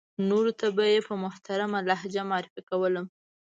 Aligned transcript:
نورو 0.29 0.51
ته 0.59 0.67
به 0.75 0.83
یې 0.91 0.99
په 1.07 1.13
محترمه 1.23 1.79
لهجه 1.89 2.21
معرفي 2.29 2.61
کولم. 2.69 3.05